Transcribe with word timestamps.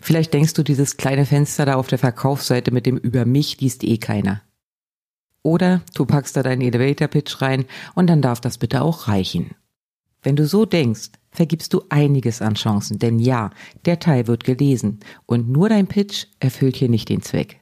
Vielleicht 0.00 0.32
denkst 0.32 0.54
du, 0.54 0.62
dieses 0.62 0.96
kleine 0.96 1.26
Fenster 1.26 1.66
da 1.66 1.74
auf 1.76 1.88
der 1.88 1.98
Verkaufsseite 1.98 2.72
mit 2.72 2.86
dem 2.86 2.96
Über 2.96 3.26
mich 3.26 3.60
liest 3.60 3.84
eh 3.84 3.98
keiner. 3.98 4.42
Oder 5.42 5.82
du 5.94 6.06
packst 6.06 6.36
da 6.36 6.42
deinen 6.42 6.62
Elevator 6.62 7.08
Pitch 7.08 7.40
rein 7.40 7.64
und 7.94 8.08
dann 8.08 8.22
darf 8.22 8.40
das 8.40 8.58
bitte 8.58 8.82
auch 8.82 9.08
reichen. 9.08 9.54
Wenn 10.22 10.36
du 10.36 10.46
so 10.46 10.66
denkst, 10.66 11.10
vergibst 11.30 11.72
du 11.72 11.82
einiges 11.88 12.42
an 12.42 12.54
Chancen, 12.54 12.98
denn 12.98 13.18
ja, 13.18 13.50
der 13.84 13.98
Teil 13.98 14.26
wird 14.26 14.44
gelesen 14.44 15.00
und 15.26 15.48
nur 15.48 15.68
dein 15.68 15.86
Pitch 15.86 16.26
erfüllt 16.40 16.76
hier 16.76 16.88
nicht 16.88 17.08
den 17.08 17.22
Zweck. 17.22 17.60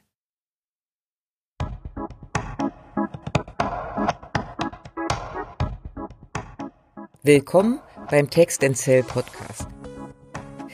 Willkommen 7.23 7.79
beim 8.11 8.31
Text 8.31 8.65
Cell 8.75 9.03
Podcast. 9.03 9.68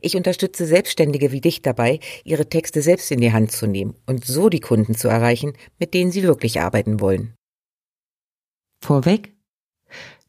Ich 0.00 0.16
unterstütze 0.16 0.66
Selbstständige 0.66 1.32
wie 1.32 1.40
dich 1.40 1.62
dabei, 1.62 2.00
ihre 2.24 2.48
Texte 2.48 2.82
selbst 2.82 3.10
in 3.10 3.20
die 3.20 3.32
Hand 3.32 3.52
zu 3.52 3.66
nehmen 3.66 3.94
und 4.06 4.24
so 4.24 4.48
die 4.48 4.60
Kunden 4.60 4.94
zu 4.94 5.08
erreichen, 5.08 5.52
mit 5.78 5.94
denen 5.94 6.10
sie 6.10 6.22
wirklich 6.22 6.60
arbeiten 6.60 7.00
wollen. 7.00 7.34
Vorweg, 8.82 9.32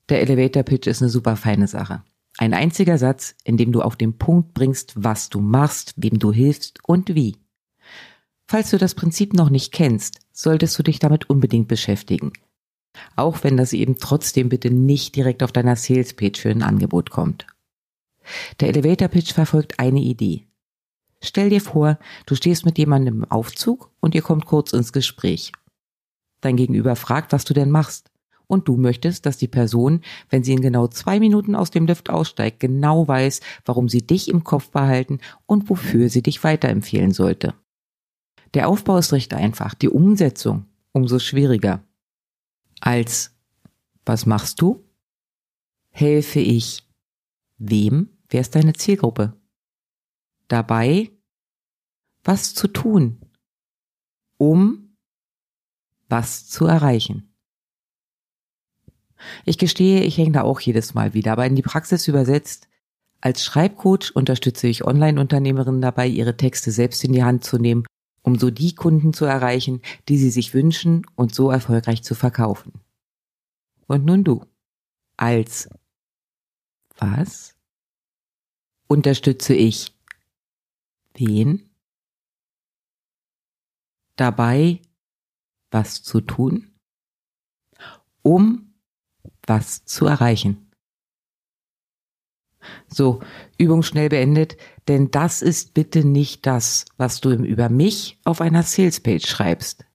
der 0.09 0.21
Elevator 0.21 0.63
Pitch 0.63 0.87
ist 0.87 1.01
eine 1.01 1.09
super 1.09 1.35
feine 1.35 1.67
Sache. 1.67 2.03
Ein 2.37 2.53
einziger 2.53 2.97
Satz, 2.97 3.35
in 3.43 3.57
dem 3.57 3.71
du 3.71 3.81
auf 3.81 3.95
den 3.95 4.17
Punkt 4.17 4.53
bringst, 4.53 4.93
was 4.95 5.29
du 5.29 5.39
machst, 5.39 5.93
wem 5.97 6.19
du 6.19 6.31
hilfst 6.31 6.79
und 6.83 7.15
wie. 7.15 7.37
Falls 8.47 8.71
du 8.71 8.77
das 8.77 8.95
Prinzip 8.95 9.33
noch 9.33 9.49
nicht 9.49 9.71
kennst, 9.71 10.19
solltest 10.31 10.77
du 10.77 10.83
dich 10.83 10.99
damit 10.99 11.29
unbedingt 11.29 11.67
beschäftigen. 11.67 12.33
Auch 13.15 13.43
wenn 13.43 13.57
das 13.57 13.73
eben 13.73 13.97
trotzdem 13.97 14.49
bitte 14.49 14.69
nicht 14.69 15.15
direkt 15.15 15.41
auf 15.43 15.51
deiner 15.51 15.75
Sales 15.75 16.13
Page 16.13 16.39
für 16.39 16.49
ein 16.49 16.63
Angebot 16.63 17.09
kommt. 17.09 17.47
Der 18.59 18.69
Elevator 18.69 19.07
Pitch 19.07 19.33
verfolgt 19.33 19.79
eine 19.79 19.99
Idee. 19.99 20.47
Stell 21.21 21.49
dir 21.49 21.61
vor, 21.61 21.97
du 22.25 22.35
stehst 22.35 22.65
mit 22.65 22.77
jemandem 22.77 23.23
im 23.23 23.31
Aufzug 23.31 23.91
und 23.99 24.13
ihr 24.13 24.21
kommt 24.21 24.45
kurz 24.45 24.73
ins 24.73 24.91
Gespräch. 24.91 25.51
Dein 26.41 26.57
Gegenüber 26.57 26.95
fragt, 26.95 27.31
was 27.31 27.45
du 27.45 27.53
denn 27.53 27.71
machst 27.71 28.11
und 28.47 28.67
du 28.67 28.75
möchtest, 28.75 29.25
dass 29.25 29.37
die 29.37 29.47
Person, 29.47 30.01
wenn 30.29 30.43
sie 30.43 30.53
in 30.53 30.61
genau 30.61 30.87
zwei 30.87 31.19
Minuten 31.19 31.55
aus 31.55 31.71
dem 31.71 31.85
Lift 31.85 32.09
aussteigt, 32.09 32.59
genau 32.59 33.07
weiß, 33.07 33.39
warum 33.65 33.87
sie 33.87 34.05
dich 34.05 34.27
im 34.27 34.43
Kopf 34.43 34.69
behalten 34.69 35.19
und 35.45 35.69
wofür 35.69 36.09
sie 36.09 36.21
dich 36.21 36.43
weiterempfehlen 36.43 37.11
sollte. 37.11 37.53
Der 38.53 38.67
Aufbau 38.67 38.97
ist 38.97 39.13
recht 39.13 39.33
einfach, 39.33 39.73
die 39.73 39.89
Umsetzung 39.89 40.65
umso 40.91 41.19
schwieriger. 41.19 41.83
Als 42.79 43.35
was 44.05 44.25
machst 44.25 44.61
du? 44.61 44.83
Helfe 45.89 46.39
ich 46.39 46.87
wem? 47.57 48.09
Wer 48.33 48.41
ist 48.41 48.55
deine 48.55 48.73
Zielgruppe? 48.73 49.39
Dabei 50.47 51.11
was 52.23 52.55
zu 52.55 52.67
tun, 52.67 53.21
um 54.37 54.97
was 56.09 56.47
zu 56.47 56.65
erreichen. 56.65 57.35
Ich 59.45 59.59
gestehe, 59.59 60.03
ich 60.03 60.17
hänge 60.17 60.31
da 60.31 60.41
auch 60.41 60.59
jedes 60.61 60.95
Mal 60.95 61.13
wieder, 61.13 61.33
aber 61.33 61.45
in 61.45 61.55
die 61.55 61.61
Praxis 61.61 62.07
übersetzt. 62.07 62.67
Als 63.21 63.45
Schreibcoach 63.45 64.15
unterstütze 64.15 64.67
ich 64.67 64.83
Online-Unternehmerinnen 64.83 65.81
dabei, 65.81 66.07
ihre 66.07 66.35
Texte 66.35 66.71
selbst 66.71 67.03
in 67.03 67.13
die 67.13 67.23
Hand 67.23 67.43
zu 67.43 67.59
nehmen, 67.59 67.85
um 68.23 68.39
so 68.39 68.49
die 68.49 68.73
Kunden 68.73 69.13
zu 69.13 69.25
erreichen, 69.25 69.83
die 70.09 70.17
sie 70.17 70.31
sich 70.31 70.55
wünschen 70.55 71.05
und 71.13 71.35
so 71.35 71.51
erfolgreich 71.51 72.01
zu 72.01 72.15
verkaufen. 72.15 72.81
Und 73.85 74.05
nun 74.05 74.23
du. 74.23 74.43
Als 75.17 75.69
was 76.97 77.53
unterstütze 78.87 79.53
ich 79.53 79.93
wen 81.15 81.69
dabei, 84.15 84.81
was 85.71 86.03
zu 86.03 86.21
tun, 86.21 86.71
um 88.21 88.73
was 89.45 89.85
zu 89.85 90.05
erreichen. 90.05 90.69
So, 92.87 93.19
Übung 93.57 93.83
schnell 93.83 94.09
beendet, 94.09 94.55
denn 94.87 95.11
das 95.11 95.41
ist 95.41 95.73
bitte 95.73 96.05
nicht 96.05 96.45
das, 96.45 96.85
was 96.97 97.19
du 97.19 97.31
Über 97.31 97.69
mich 97.69 98.19
auf 98.23 98.39
einer 98.39 98.63
Salespage 98.63 99.27
schreibst. 99.27 99.85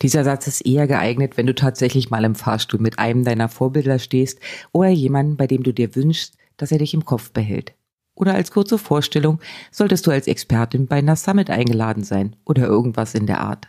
Dieser 0.00 0.24
Satz 0.24 0.46
ist 0.46 0.62
eher 0.62 0.86
geeignet, 0.86 1.36
wenn 1.36 1.46
du 1.46 1.54
tatsächlich 1.54 2.10
mal 2.10 2.24
im 2.24 2.34
Fahrstuhl 2.34 2.80
mit 2.80 2.98
einem 2.98 3.24
deiner 3.24 3.48
Vorbilder 3.48 3.98
stehst 3.98 4.40
oder 4.72 4.88
jemanden, 4.88 5.36
bei 5.36 5.46
dem 5.46 5.62
du 5.62 5.74
dir 5.74 5.94
wünschst, 5.94 6.38
dass 6.56 6.72
er 6.72 6.78
dich 6.78 6.94
im 6.94 7.04
Kopf 7.04 7.32
behält. 7.32 7.74
Oder 8.20 8.34
als 8.34 8.50
kurze 8.50 8.76
Vorstellung 8.76 9.40
solltest 9.70 10.06
du 10.06 10.10
als 10.10 10.26
Expertin 10.26 10.86
bei 10.86 10.96
einer 10.96 11.16
Summit 11.16 11.48
eingeladen 11.48 12.04
sein 12.04 12.36
oder 12.44 12.66
irgendwas 12.66 13.14
in 13.14 13.26
der 13.26 13.40
Art. 13.40 13.68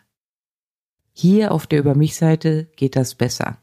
Hier 1.13 1.53
auf 1.53 1.67
der 1.67 1.79
Über 1.79 1.95
mich 1.95 2.17
Seite 2.17 2.69
geht 2.75 2.97
das 2.97 3.15
besser. 3.15 3.59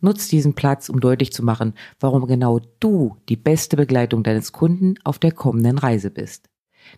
Nutz 0.00 0.26
diesen 0.26 0.54
Platz, 0.54 0.88
um 0.88 0.98
deutlich 0.98 1.32
zu 1.32 1.44
machen, 1.44 1.74
warum 2.00 2.26
genau 2.26 2.60
du 2.80 3.16
die 3.28 3.36
beste 3.36 3.76
Begleitung 3.76 4.24
deines 4.24 4.50
Kunden 4.50 4.96
auf 5.04 5.20
der 5.20 5.30
kommenden 5.30 5.78
Reise 5.78 6.10
bist. 6.10 6.50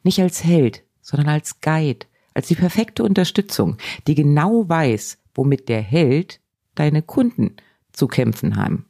Nicht 0.02 0.22
als 0.22 0.42
Held, 0.42 0.82
sondern 1.02 1.28
als 1.28 1.60
Guide, 1.60 2.06
als 2.32 2.48
die 2.48 2.54
perfekte 2.54 3.04
Unterstützung, 3.04 3.76
die 4.06 4.14
genau 4.14 4.66
weiß, 4.70 5.18
womit 5.34 5.68
der 5.68 5.82
Held 5.82 6.40
deine 6.74 7.02
Kunden 7.02 7.56
zu 7.92 8.06
kämpfen 8.06 8.56
haben. 8.56 8.86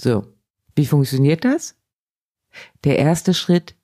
So, 0.00 0.24
wie 0.76 0.86
funktioniert 0.86 1.44
das? 1.44 1.74
Der 2.84 2.98
erste 2.98 3.34
Schritt, 3.34 3.74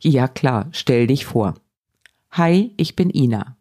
ja 0.00 0.28
klar, 0.28 0.68
stell 0.72 1.06
dich 1.06 1.26
vor. 1.26 1.54
Hi, 2.30 2.72
ich 2.76 2.96
bin 2.96 3.10
Ina 3.10 3.56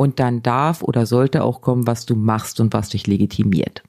und 0.00 0.18
dann 0.18 0.42
darf 0.42 0.82
oder 0.82 1.04
sollte 1.04 1.44
auch 1.44 1.60
kommen, 1.60 1.86
was 1.86 2.06
du 2.06 2.16
machst 2.16 2.58
und 2.58 2.72
was 2.72 2.88
dich 2.88 3.06
legitimiert. 3.06 3.82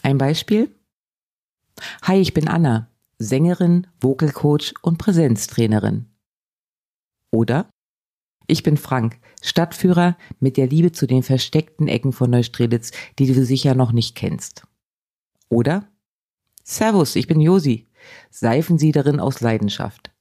Ein 0.00 0.16
Beispiel? 0.16 0.74
Hi, 2.04 2.16
ich 2.16 2.32
bin 2.32 2.48
Anna, 2.48 2.88
Sängerin, 3.18 3.86
Vocal 4.00 4.32
Coach 4.32 4.72
und 4.80 4.96
Präsenztrainerin. 4.96 6.06
Oder? 7.30 7.68
Ich 8.46 8.62
bin 8.62 8.78
Frank, 8.78 9.20
Stadtführer 9.42 10.16
mit 10.38 10.56
der 10.56 10.68
Liebe 10.68 10.90
zu 10.90 11.06
den 11.06 11.22
versteckten 11.22 11.86
Ecken 11.86 12.12
von 12.12 12.30
Neustrelitz, 12.30 12.92
die 13.18 13.26
du 13.26 13.44
sicher 13.44 13.74
noch 13.74 13.92
nicht 13.92 14.16
kennst. 14.16 14.66
Oder? 15.50 15.86
Servus, 16.62 17.16
ich 17.16 17.26
bin 17.26 17.40
Josi, 17.40 17.88
Seifensiederin 18.30 19.20
aus 19.20 19.40
Leidenschaft. 19.40 20.12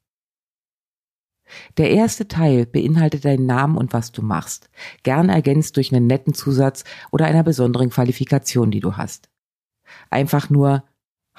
Der 1.78 1.90
erste 1.90 2.28
Teil 2.28 2.66
beinhaltet 2.66 3.26
deinen 3.26 3.46
Namen 3.46 3.78
und 3.78 3.94
was 3.94 4.12
du 4.12 4.22
machst, 4.22 4.70
gern 5.04 5.30
ergänzt 5.30 5.78
durch 5.78 5.94
einen 5.94 6.08
netten 6.08 6.34
Zusatz 6.34 6.84
oder 7.12 7.26
einer 7.26 7.44
besonderen 7.44 7.90
Qualifikation, 7.90 8.70
die 8.72 8.82
du 8.82 8.98
hast. 8.98 9.30
Einfach 10.10 10.50
nur 10.50 10.84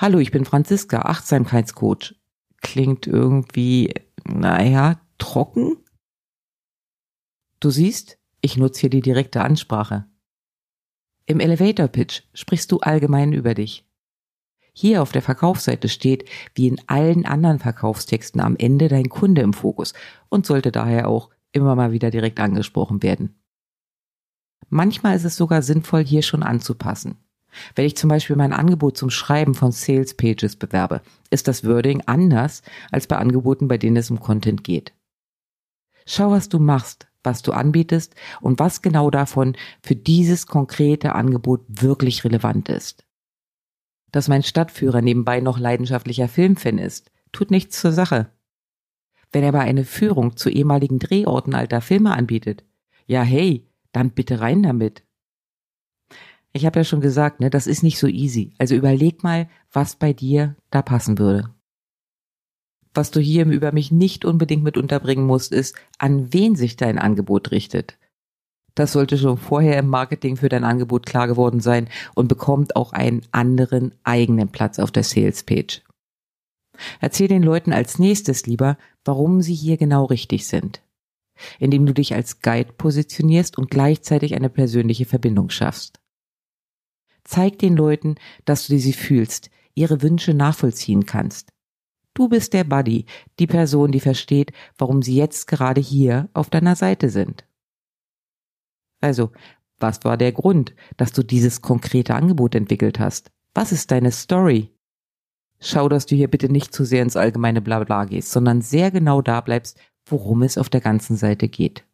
Hallo, 0.00 0.18
ich 0.18 0.30
bin 0.30 0.46
Franziska, 0.46 1.02
Achtsamkeitscoach. 1.02 2.14
Klingt 2.62 3.06
irgendwie, 3.06 3.92
naja, 4.24 4.98
trocken? 5.18 5.76
Du 7.60 7.68
siehst, 7.68 8.18
ich 8.40 8.56
nutze 8.56 8.80
hier 8.80 8.88
die 8.90 9.02
direkte 9.02 9.42
Ansprache. 9.42 10.06
Im 11.26 11.38
Elevator 11.38 11.86
Pitch 11.88 12.22
sprichst 12.32 12.72
du 12.72 12.78
allgemein 12.78 13.34
über 13.34 13.52
dich. 13.52 13.86
Hier 14.72 15.02
auf 15.02 15.12
der 15.12 15.22
Verkaufsseite 15.22 15.88
steht, 15.88 16.28
wie 16.54 16.68
in 16.68 16.80
allen 16.86 17.26
anderen 17.26 17.58
Verkaufstexten, 17.58 18.40
am 18.40 18.56
Ende 18.56 18.88
dein 18.88 19.08
Kunde 19.08 19.42
im 19.42 19.52
Fokus 19.52 19.94
und 20.28 20.46
sollte 20.46 20.72
daher 20.72 21.08
auch 21.08 21.30
immer 21.52 21.74
mal 21.74 21.92
wieder 21.92 22.10
direkt 22.10 22.40
angesprochen 22.40 23.02
werden. 23.02 23.34
Manchmal 24.68 25.16
ist 25.16 25.24
es 25.24 25.36
sogar 25.36 25.62
sinnvoll, 25.62 26.04
hier 26.04 26.22
schon 26.22 26.42
anzupassen. 26.42 27.16
Wenn 27.74 27.86
ich 27.86 27.96
zum 27.96 28.08
Beispiel 28.08 28.36
mein 28.36 28.52
Angebot 28.52 28.96
zum 28.96 29.10
Schreiben 29.10 29.54
von 29.54 29.72
Sales 29.72 30.14
Pages 30.14 30.54
bewerbe, 30.54 31.02
ist 31.30 31.48
das 31.48 31.64
Wording 31.64 32.02
anders 32.06 32.62
als 32.92 33.08
bei 33.08 33.16
Angeboten, 33.16 33.66
bei 33.66 33.78
denen 33.78 33.96
es 33.96 34.10
um 34.10 34.20
Content 34.20 34.62
geht. 34.62 34.92
Schau, 36.06 36.30
was 36.30 36.48
du 36.48 36.60
machst, 36.60 37.08
was 37.22 37.42
du 37.42 37.52
anbietest 37.52 38.14
und 38.40 38.58
was 38.60 38.82
genau 38.82 39.10
davon 39.10 39.56
für 39.82 39.96
dieses 39.96 40.46
konkrete 40.46 41.14
Angebot 41.14 41.62
wirklich 41.68 42.24
relevant 42.24 42.68
ist. 42.68 43.04
Dass 44.12 44.28
mein 44.28 44.42
Stadtführer 44.42 45.02
nebenbei 45.02 45.40
noch 45.40 45.58
leidenschaftlicher 45.58 46.28
Filmfan 46.28 46.78
ist, 46.78 47.10
tut 47.32 47.50
nichts 47.50 47.80
zur 47.80 47.92
Sache. 47.92 48.30
Wenn 49.32 49.42
er 49.42 49.50
aber 49.50 49.60
eine 49.60 49.84
Führung 49.84 50.36
zu 50.36 50.50
ehemaligen 50.50 50.98
Drehorten 50.98 51.54
alter 51.54 51.80
Filme 51.80 52.12
anbietet, 52.12 52.64
ja 53.06 53.22
hey, 53.22 53.66
dann 53.92 54.10
bitte 54.10 54.40
rein 54.40 54.62
damit. 54.62 55.04
Ich 56.52 56.66
habe 56.66 56.80
ja 56.80 56.84
schon 56.84 57.00
gesagt, 57.00 57.40
ne, 57.40 57.48
das 57.48 57.68
ist 57.68 57.82
nicht 57.82 57.98
so 57.98 58.08
easy. 58.08 58.54
Also 58.58 58.74
überleg 58.74 59.22
mal, 59.22 59.48
was 59.70 59.94
bei 59.94 60.12
dir 60.12 60.56
da 60.70 60.82
passen 60.82 61.18
würde. 61.18 61.54
Was 62.92 63.12
du 63.12 63.20
hier 63.20 63.46
Über 63.46 63.70
mich 63.70 63.92
nicht 63.92 64.24
unbedingt 64.24 64.64
mit 64.64 64.76
unterbringen 64.76 65.24
musst, 65.24 65.52
ist, 65.52 65.76
an 65.98 66.32
wen 66.32 66.56
sich 66.56 66.76
dein 66.76 66.98
Angebot 66.98 67.52
richtet. 67.52 67.98
Das 68.80 68.92
sollte 68.92 69.18
schon 69.18 69.36
vorher 69.36 69.78
im 69.78 69.88
Marketing 69.88 70.38
für 70.38 70.48
dein 70.48 70.64
Angebot 70.64 71.04
klar 71.04 71.26
geworden 71.26 71.60
sein 71.60 71.90
und 72.14 72.28
bekommt 72.28 72.76
auch 72.76 72.94
einen 72.94 73.20
anderen 73.30 73.94
eigenen 74.04 74.48
Platz 74.48 74.78
auf 74.78 74.90
der 74.90 75.02
Sales 75.02 75.42
Page. 75.42 75.82
Erzähl 76.98 77.28
den 77.28 77.42
Leuten 77.42 77.74
als 77.74 77.98
nächstes 77.98 78.46
lieber, 78.46 78.78
warum 79.04 79.42
sie 79.42 79.52
hier 79.52 79.76
genau 79.76 80.06
richtig 80.06 80.46
sind, 80.46 80.80
indem 81.58 81.84
du 81.84 81.92
dich 81.92 82.14
als 82.14 82.40
Guide 82.40 82.72
positionierst 82.72 83.58
und 83.58 83.70
gleichzeitig 83.70 84.34
eine 84.34 84.48
persönliche 84.48 85.04
Verbindung 85.04 85.50
schaffst. 85.50 86.00
Zeig 87.22 87.58
den 87.58 87.76
Leuten, 87.76 88.14
dass 88.46 88.66
du 88.66 88.78
sie 88.78 88.94
fühlst, 88.94 89.50
ihre 89.74 90.00
Wünsche 90.00 90.32
nachvollziehen 90.32 91.04
kannst. 91.04 91.50
Du 92.14 92.30
bist 92.30 92.54
der 92.54 92.64
Buddy, 92.64 93.04
die 93.40 93.46
Person, 93.46 93.92
die 93.92 94.00
versteht, 94.00 94.52
warum 94.78 95.02
sie 95.02 95.16
jetzt 95.16 95.48
gerade 95.48 95.82
hier 95.82 96.30
auf 96.32 96.48
deiner 96.48 96.76
Seite 96.76 97.10
sind. 97.10 97.44
Also, 99.00 99.32
was 99.78 100.04
war 100.04 100.16
der 100.16 100.32
Grund, 100.32 100.74
dass 100.96 101.12
du 101.12 101.22
dieses 101.22 101.62
konkrete 101.62 102.14
Angebot 102.14 102.54
entwickelt 102.54 102.98
hast? 102.98 103.30
Was 103.54 103.72
ist 103.72 103.90
deine 103.90 104.12
Story? 104.12 104.70
Schau, 105.58 105.88
dass 105.88 106.06
du 106.06 106.14
hier 106.14 106.28
bitte 106.28 106.50
nicht 106.50 106.74
zu 106.74 106.84
sehr 106.84 107.02
ins 107.02 107.16
allgemeine 107.16 107.60
Blabla 107.60 108.04
gehst, 108.04 108.30
sondern 108.30 108.62
sehr 108.62 108.90
genau 108.90 109.20
da 109.20 109.40
bleibst, 109.40 109.78
worum 110.06 110.42
es 110.42 110.58
auf 110.58 110.68
der 110.68 110.80
ganzen 110.80 111.16
Seite 111.16 111.48
geht. 111.48 111.84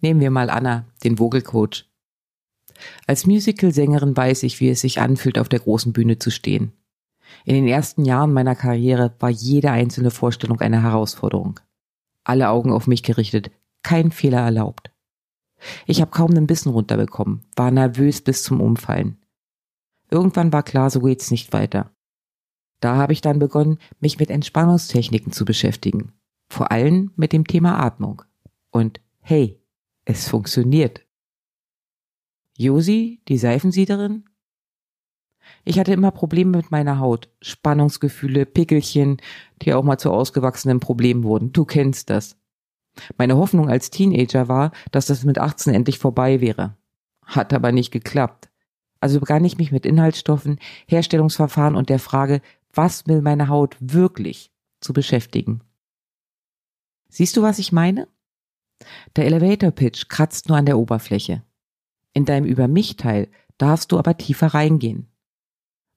Nehmen 0.00 0.20
wir 0.20 0.30
mal 0.30 0.50
Anna, 0.50 0.86
den 1.02 1.16
Vogelcoach. 1.16 1.86
Als 3.06 3.26
Musical-Sängerin 3.26 4.16
weiß 4.16 4.42
ich, 4.42 4.60
wie 4.60 4.68
es 4.68 4.80
sich 4.80 5.00
anfühlt, 5.00 5.38
auf 5.38 5.48
der 5.48 5.60
großen 5.60 5.92
Bühne 5.92 6.18
zu 6.18 6.30
stehen. 6.30 6.72
In 7.44 7.54
den 7.54 7.68
ersten 7.68 8.04
Jahren 8.04 8.32
meiner 8.32 8.54
Karriere 8.54 9.14
war 9.18 9.30
jede 9.30 9.70
einzelne 9.70 10.10
Vorstellung 10.10 10.60
eine 10.60 10.82
Herausforderung. 10.82 11.60
Alle 12.24 12.48
Augen 12.48 12.72
auf 12.72 12.86
mich 12.86 13.02
gerichtet, 13.02 13.50
kein 13.82 14.10
Fehler 14.10 14.40
erlaubt. 14.40 14.90
Ich 15.86 16.00
habe 16.00 16.10
kaum 16.10 16.30
einen 16.30 16.46
Bissen 16.46 16.70
runterbekommen, 16.70 17.42
war 17.56 17.70
nervös 17.70 18.20
bis 18.20 18.42
zum 18.42 18.60
Umfallen. 18.60 19.18
Irgendwann 20.10 20.52
war 20.52 20.62
klar, 20.62 20.90
so 20.90 21.00
geht's 21.00 21.30
nicht 21.30 21.52
weiter. 21.52 21.90
Da 22.80 22.96
habe 22.96 23.12
ich 23.12 23.20
dann 23.20 23.38
begonnen, 23.38 23.78
mich 24.00 24.18
mit 24.18 24.30
Entspannungstechniken 24.30 25.32
zu 25.32 25.44
beschäftigen. 25.44 26.12
Vor 26.48 26.70
allem 26.70 27.12
mit 27.16 27.32
dem 27.32 27.46
Thema 27.46 27.78
Atmung. 27.82 28.22
Und 28.70 29.00
hey, 29.20 29.60
es 30.04 30.28
funktioniert. 30.28 31.06
Josi, 32.56 33.22
die 33.26 33.38
Seifensiederin? 33.38 34.24
Ich 35.64 35.78
hatte 35.78 35.92
immer 35.92 36.10
Probleme 36.10 36.56
mit 36.56 36.70
meiner 36.70 36.98
Haut, 36.98 37.28
Spannungsgefühle, 37.40 38.46
Pickelchen, 38.46 39.18
die 39.62 39.74
auch 39.74 39.82
mal 39.82 39.98
zu 39.98 40.10
ausgewachsenen 40.10 40.80
Problemen 40.80 41.24
wurden. 41.24 41.52
Du 41.52 41.64
kennst 41.64 42.10
das. 42.10 42.36
Meine 43.18 43.36
Hoffnung 43.36 43.68
als 43.68 43.90
Teenager 43.90 44.48
war, 44.48 44.72
dass 44.92 45.06
das 45.06 45.24
mit 45.24 45.38
18 45.38 45.74
endlich 45.74 45.98
vorbei 45.98 46.40
wäre. 46.40 46.76
Hat 47.24 47.52
aber 47.52 47.72
nicht 47.72 47.90
geklappt. 47.90 48.48
Also 49.00 49.20
begann 49.20 49.44
ich 49.44 49.58
mich 49.58 49.72
mit 49.72 49.84
Inhaltsstoffen, 49.84 50.58
Herstellungsverfahren 50.86 51.76
und 51.76 51.90
der 51.90 51.98
Frage, 51.98 52.40
was 52.72 53.06
will 53.06 53.22
meine 53.22 53.48
Haut 53.48 53.76
wirklich, 53.80 54.50
zu 54.80 54.92
beschäftigen. 54.92 55.60
Siehst 57.08 57.36
du, 57.36 57.42
was 57.42 57.58
ich 57.58 57.72
meine? 57.72 58.08
Der 59.16 59.26
Elevator 59.26 59.70
Pitch 59.70 60.08
kratzt 60.08 60.48
nur 60.48 60.58
an 60.58 60.66
der 60.66 60.78
Oberfläche. 60.78 61.42
In 62.12 62.24
deinem 62.24 62.46
Über 62.46 62.68
mich 62.68 62.96
Teil 62.96 63.28
darfst 63.58 63.92
du 63.92 63.98
aber 63.98 64.16
tiefer 64.16 64.48
reingehen. 64.48 65.08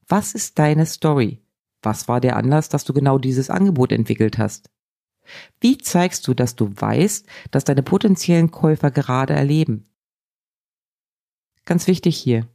Was 0.07 0.35
ist 0.35 0.59
deine 0.59 0.85
Story? 0.85 1.41
Was 1.81 2.07
war 2.07 2.21
der 2.21 2.35
Anlass, 2.35 2.69
dass 2.69 2.83
du 2.83 2.93
genau 2.93 3.17
dieses 3.17 3.49
Angebot 3.49 3.91
entwickelt 3.91 4.37
hast? 4.37 4.69
Wie 5.59 5.77
zeigst 5.77 6.27
du, 6.27 6.33
dass 6.33 6.55
du 6.55 6.71
weißt, 6.73 7.27
dass 7.51 7.63
deine 7.63 7.83
potenziellen 7.83 8.51
Käufer 8.51 8.91
gerade 8.91 9.33
erleben? 9.33 9.89
Ganz 11.65 11.87
wichtig 11.87 12.17
hier. 12.17 12.47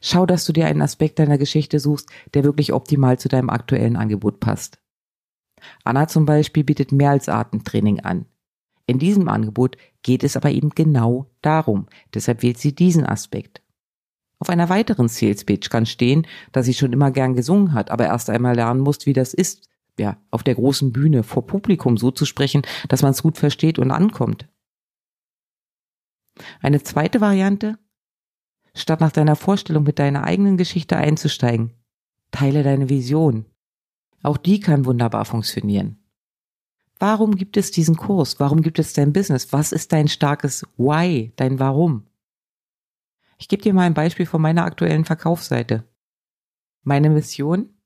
Schau, 0.00 0.26
dass 0.26 0.44
du 0.44 0.52
dir 0.52 0.66
einen 0.66 0.82
Aspekt 0.82 1.18
deiner 1.18 1.38
Geschichte 1.38 1.80
suchst, 1.80 2.10
der 2.34 2.44
wirklich 2.44 2.72
optimal 2.72 3.18
zu 3.18 3.28
deinem 3.28 3.50
aktuellen 3.50 3.96
Angebot 3.96 4.40
passt. 4.40 4.78
Anna 5.84 6.08
zum 6.08 6.24
Beispiel 6.24 6.64
bietet 6.64 6.92
mehr 6.92 7.10
als 7.10 7.28
Atemtraining 7.28 8.00
an. 8.00 8.26
In 8.86 8.98
diesem 8.98 9.28
Angebot 9.28 9.76
geht 10.02 10.24
es 10.24 10.36
aber 10.36 10.50
eben 10.50 10.70
genau 10.70 11.30
darum. 11.42 11.86
Deshalb 12.14 12.42
wählt 12.42 12.58
sie 12.58 12.74
diesen 12.74 13.04
Aspekt. 13.04 13.62
Auf 14.40 14.50
einer 14.50 14.68
weiteren 14.68 15.08
Sales 15.08 15.44
Page 15.44 15.68
kann 15.68 15.84
stehen, 15.84 16.26
dass 16.52 16.66
sie 16.66 16.74
schon 16.74 16.92
immer 16.92 17.10
gern 17.10 17.34
gesungen 17.34 17.74
hat, 17.74 17.90
aber 17.90 18.06
erst 18.06 18.30
einmal 18.30 18.54
lernen 18.54 18.80
muss, 18.80 19.04
wie 19.04 19.12
das 19.12 19.34
ist, 19.34 19.68
ja, 19.98 20.16
auf 20.30 20.42
der 20.42 20.54
großen 20.54 20.92
Bühne 20.92 21.22
vor 21.22 21.46
Publikum 21.46 21.96
so 21.96 22.10
zu 22.10 22.24
sprechen, 22.24 22.62
dass 22.88 23.02
man 23.02 23.12
es 23.12 23.22
gut 23.22 23.38
versteht 23.38 23.78
und 23.78 23.90
ankommt. 23.90 24.48
Eine 26.60 26.82
zweite 26.82 27.20
Variante, 27.20 27.78
statt 28.74 29.00
nach 29.00 29.12
deiner 29.12 29.36
Vorstellung 29.36 29.84
mit 29.84 29.98
deiner 29.98 30.24
eigenen 30.24 30.56
Geschichte 30.56 30.96
einzusteigen, 30.96 31.72
teile 32.30 32.62
deine 32.62 32.88
Vision. 32.88 33.46
Auch 34.22 34.36
die 34.36 34.60
kann 34.60 34.84
wunderbar 34.84 35.24
funktionieren. 35.24 35.98
Warum 36.98 37.36
gibt 37.36 37.56
es 37.56 37.70
diesen 37.70 37.96
Kurs? 37.96 38.40
Warum 38.40 38.62
gibt 38.62 38.78
es 38.78 38.92
dein 38.92 39.12
Business? 39.12 39.52
Was 39.52 39.70
ist 39.70 39.92
dein 39.92 40.08
starkes 40.08 40.66
Why, 40.76 41.32
dein 41.36 41.60
Warum? 41.60 42.06
Ich 43.38 43.46
gebe 43.46 43.62
dir 43.62 43.72
mal 43.72 43.82
ein 43.82 43.94
Beispiel 43.94 44.26
von 44.26 44.42
meiner 44.42 44.64
aktuellen 44.64 45.04
Verkaufsseite. 45.04 45.84
Meine 46.82 47.08
Mission? 47.10 47.77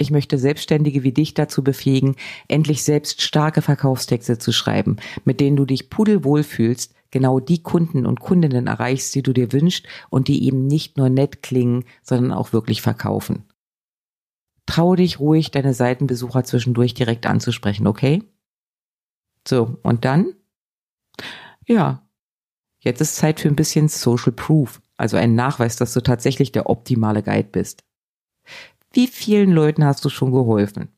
Ich 0.00 0.10
möchte 0.10 0.38
Selbstständige 0.38 1.02
wie 1.02 1.12
dich 1.12 1.34
dazu 1.34 1.62
befähigen, 1.62 2.16
endlich 2.48 2.84
selbst 2.84 3.20
starke 3.20 3.60
Verkaufstexte 3.60 4.38
zu 4.38 4.50
schreiben, 4.50 4.96
mit 5.26 5.40
denen 5.40 5.58
du 5.58 5.66
dich 5.66 5.90
pudelwohl 5.90 6.42
fühlst, 6.42 6.94
genau 7.10 7.38
die 7.38 7.62
Kunden 7.62 8.06
und 8.06 8.18
Kundinnen 8.18 8.66
erreichst, 8.66 9.14
die 9.14 9.22
du 9.22 9.34
dir 9.34 9.52
wünschst 9.52 9.86
und 10.08 10.28
die 10.28 10.46
eben 10.46 10.66
nicht 10.66 10.96
nur 10.96 11.10
nett 11.10 11.42
klingen, 11.42 11.84
sondern 12.02 12.32
auch 12.32 12.54
wirklich 12.54 12.80
verkaufen. 12.80 13.44
Traue 14.64 14.96
dich 14.96 15.20
ruhig, 15.20 15.50
deine 15.50 15.74
Seitenbesucher 15.74 16.44
zwischendurch 16.44 16.94
direkt 16.94 17.26
anzusprechen, 17.26 17.86
okay? 17.86 18.22
So, 19.46 19.76
und 19.82 20.06
dann? 20.06 20.32
Ja, 21.66 22.08
jetzt 22.78 23.02
ist 23.02 23.16
Zeit 23.16 23.38
für 23.38 23.48
ein 23.48 23.56
bisschen 23.56 23.88
Social 23.88 24.32
Proof, 24.32 24.80
also 24.96 25.18
ein 25.18 25.34
Nachweis, 25.34 25.76
dass 25.76 25.92
du 25.92 26.00
tatsächlich 26.00 26.52
der 26.52 26.70
optimale 26.70 27.22
Guide 27.22 27.50
bist. 27.52 27.84
Wie 28.92 29.06
vielen 29.06 29.52
Leuten 29.52 29.84
hast 29.84 30.04
du 30.04 30.08
schon 30.08 30.32
geholfen? 30.32 30.88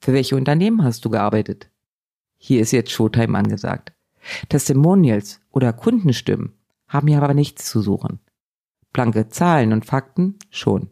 Für 0.00 0.14
welche 0.14 0.34
Unternehmen 0.34 0.82
hast 0.82 1.04
du 1.04 1.10
gearbeitet? 1.10 1.70
Hier 2.38 2.60
ist 2.62 2.72
jetzt 2.72 2.90
Showtime 2.90 3.36
angesagt. 3.36 3.92
Testimonials 4.48 5.40
oder 5.50 5.74
Kundenstimmen 5.74 6.54
haben 6.88 7.06
hier 7.06 7.22
aber 7.22 7.34
nichts 7.34 7.66
zu 7.66 7.82
suchen. 7.82 8.20
Blanke 8.94 9.28
Zahlen 9.28 9.74
und 9.74 9.84
Fakten 9.84 10.38
schon. 10.48 10.90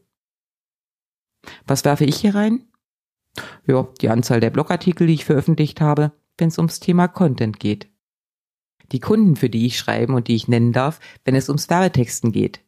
Was 1.67 1.87
werfe 1.87 2.05
ich 2.05 2.17
hier 2.17 2.35
rein? 2.35 2.67
Ja, 3.67 3.89
die 4.03 4.11
Anzahl 4.11 4.41
der 4.41 4.51
Blogartikel, 4.51 5.07
die 5.07 5.15
ich 5.15 5.25
veröffentlicht 5.25 5.81
habe, 5.81 6.13
wenn 6.37 6.49
es 6.49 6.59
ums 6.59 6.81
Thema 6.81 7.09
Content 7.09 7.61
geht. 7.61 7.89
Die 8.93 9.01
Kunden, 9.01 9.37
für 9.37 9.49
die 9.49 9.65
ich 9.65 9.79
schreiben 9.79 10.13
und 10.13 10.29
die 10.29 10.35
ich 10.35 10.49
nennen 10.49 10.73
darf, 10.73 11.01
wenn 11.25 11.35
es 11.35 11.49
ums 11.49 11.71
Werbetexten 11.71 12.31
geht. 12.31 12.61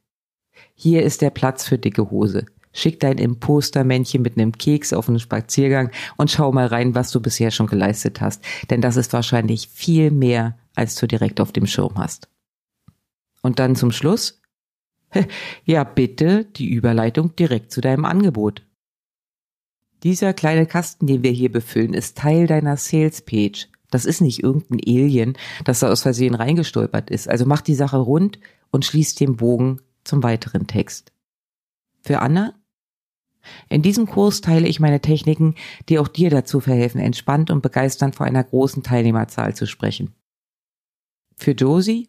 Hier 0.75 1.03
ist 1.03 1.21
der 1.21 1.31
Platz 1.31 1.69
für 1.69 1.79
dicke 1.79 2.11
Hose. 2.11 2.47
Schick 2.75 3.01
dein 3.01 3.19
Impostermännchen 3.19 4.21
mit 4.21 4.37
einem 4.37 4.53
Keks 4.53 4.93
auf 4.93 5.09
einen 5.09 5.21
Spaziergang 5.21 5.91
und 6.17 6.31
schau 6.31 6.53
mal 6.53 6.67
rein, 6.67 6.95
was 6.95 7.11
du 7.13 7.21
bisher 7.21 7.51
schon 7.51 7.69
geleistet 7.69 8.21
hast. 8.21 8.45
Denn 8.69 8.83
das 8.83 8.97
ist 8.97 9.13
wahrscheinlich 9.13 9.69
viel 9.69 10.11
mehr, 10.11 10.59
als 10.75 10.97
du 10.97 11.07
direkt 11.07 11.41
auf 11.41 11.53
dem 11.53 11.67
Schirm 11.67 11.97
hast. 11.97 12.29
Und 13.43 13.59
dann 13.59 13.77
zum 13.77 13.93
Schluss? 13.93 14.43
Ja, 15.65 15.85
bitte 15.85 16.45
die 16.45 16.69
Überleitung 16.69 17.37
direkt 17.37 17.71
zu 17.71 17.81
deinem 17.81 18.05
Angebot. 18.05 18.67
Dieser 20.03 20.35
kleine 20.35 20.67
Kasten, 20.67 21.07
den 21.07 21.23
wir 21.23 21.31
hier 21.31 21.53
befüllen, 21.53 21.95
ist 21.95 22.19
Teil 22.19 22.49
deiner 22.49 22.77
Sales 22.77 23.23
Page. 23.23 23.69
Das 23.91 24.07
ist 24.07 24.21
nicht 24.21 24.43
irgendein 24.43 24.81
Alien, 24.85 25.39
das 25.65 25.79
da 25.79 25.89
aus 25.89 26.03
Versehen 26.03 26.35
reingestolpert 26.35 27.11
ist. 27.11 27.29
Also 27.29 27.47
mach 27.47 27.61
die 27.61 27.77
Sache 27.77 27.99
rund 27.99 28.41
und 28.73 28.85
schließ 28.85 29.15
den 29.15 29.37
Bogen 29.37 29.81
zum 30.03 30.25
weiteren 30.25 30.67
Text. 30.67 31.13
Für 32.03 32.21
Anna 32.21 32.55
in 33.69 33.83
diesem 33.83 34.07
Kurs 34.07 34.41
teile 34.41 34.69
ich 34.69 34.81
meine 34.81 35.01
Techniken, 35.01 35.55
die 35.89 35.99
auch 35.99 36.09
dir 36.09 36.31
dazu 36.31 36.61
verhelfen, 36.61 37.01
entspannt 37.01 37.51
und 37.51 37.63
begeisternd 37.63 38.15
vor 38.17 38.27
einer 38.27 38.45
großen 38.45 38.83
Teilnehmerzahl 38.83 39.55
zu 39.55 39.67
sprechen. 39.67 40.15
Für 41.37 41.53
Josie? 41.53 42.07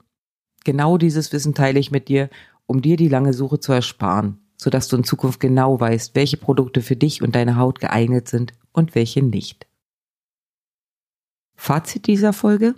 Genau 0.63 0.97
dieses 0.97 1.31
Wissen 1.31 1.53
teile 1.53 1.79
ich 1.79 1.91
mit 1.91 2.07
dir, 2.07 2.29
um 2.65 2.81
dir 2.81 2.97
die 2.97 3.07
lange 3.07 3.33
Suche 3.33 3.59
zu 3.59 3.71
ersparen, 3.71 4.39
sodass 4.57 4.87
du 4.87 4.97
in 4.97 5.03
Zukunft 5.03 5.39
genau 5.39 5.79
weißt, 5.79 6.15
welche 6.15 6.37
Produkte 6.37 6.81
für 6.81 6.95
dich 6.95 7.21
und 7.21 7.35
deine 7.35 7.57
Haut 7.57 7.79
geeignet 7.79 8.27
sind 8.27 8.53
und 8.71 8.95
welche 8.95 9.21
nicht. 9.21 9.67
Fazit 11.55 12.07
dieser 12.07 12.33
Folge? 12.33 12.75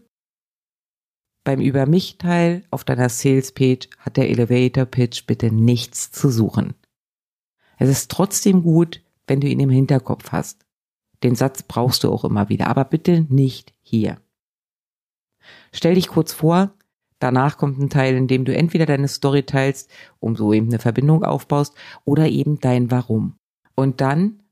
Beim 1.43 1.61
Über 1.61 1.85
mich 1.85 2.17
Teil 2.17 2.63
auf 2.71 2.83
deiner 2.83 3.09
Sales 3.09 3.53
Page 3.53 3.89
hat 3.99 4.17
der 4.17 4.29
Elevator 4.29 4.85
Pitch 4.85 5.25
bitte 5.25 5.49
nichts 5.49 6.11
zu 6.11 6.29
suchen. 6.29 6.73
Es 7.77 7.89
ist 7.89 8.12
trotzdem 8.12 8.63
gut, 8.63 9.01
wenn 9.27 9.39
du 9.39 9.48
ihn 9.48 9.60
im 9.60 9.69
Hinterkopf 9.69 10.31
hast. 10.31 10.65
Den 11.24 11.36
Satz 11.36 11.63
brauchst 11.63 12.03
du 12.03 12.12
auch 12.12 12.25
immer 12.25 12.50
wieder, 12.50 12.67
aber 12.67 12.86
bitte 12.86 13.25
nicht 13.29 13.74
hier. 13.81 14.17
Stell 15.72 15.96
dich 15.96 16.07
kurz 16.07 16.34
vor, 16.34 16.74
danach 17.19 17.57
kommt 17.57 17.79
ein 17.79 17.89
Teil, 17.89 18.15
in 18.15 18.27
dem 18.27 18.46
du 18.46 18.55
entweder 18.55 18.86
deine 18.86 19.07
Story 19.07 19.43
teilst, 19.43 19.89
um 20.19 20.36
so 20.36 20.53
eben 20.53 20.67
eine 20.67 20.79
Verbindung 20.79 21.24
aufbaust, 21.24 21.74
oder 22.05 22.27
eben 22.27 22.60
dein 22.60 22.91
Warum. 22.91 23.36
Und 23.75 24.01
dann 24.01 24.43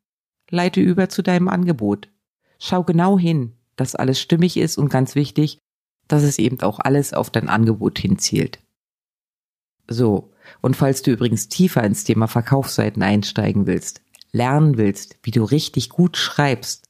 leite 0.50 0.82
über 0.82 1.10
zu 1.10 1.22
deinem 1.22 1.48
Angebot. 1.48 2.10
Schau 2.60 2.84
genau 2.84 3.20
hin, 3.20 3.54
dass 3.76 3.96
alles 3.96 4.20
stimmig 4.20 4.58
ist 4.58 4.78
und 4.78 4.90
ganz 4.90 5.16
wichtig, 5.16 5.60
dass 6.08 6.24
es 6.24 6.40
eben 6.40 6.62
auch 6.62 6.80
alles 6.80 7.14
auf 7.14 7.30
dein 7.30 7.50
Angebot 7.50 8.00
hinzielt. 8.00 8.60
So, 9.88 10.32
und 10.62 10.76
falls 10.76 11.02
du 11.02 11.12
übrigens 11.12 11.48
tiefer 11.48 11.84
ins 11.84 12.04
Thema 12.04 12.28
Verkaufsseiten 12.28 13.04
einsteigen 13.04 13.68
willst, 13.68 14.02
lernen 14.32 14.78
willst, 14.78 15.18
wie 15.24 15.32
du 15.32 15.44
richtig 15.44 15.90
gut 15.90 16.18
schreibst, 16.18 16.90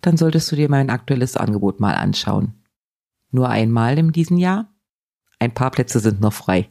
dann 0.00 0.16
solltest 0.16 0.50
du 0.50 0.56
dir 0.56 0.68
mein 0.68 0.90
aktuelles 0.90 1.36
Angebot 1.36 1.80
mal 1.80 1.94
anschauen. 1.94 2.54
Nur 3.30 3.48
einmal 3.48 3.98
in 3.98 4.12
diesem 4.12 4.38
Jahr? 4.38 4.72
Ein 5.38 5.54
paar 5.54 5.70
Plätze 5.70 6.00
sind 6.00 6.20
noch 6.20 6.32
frei. 6.32 6.68